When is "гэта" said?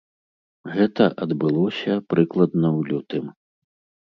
0.75-1.03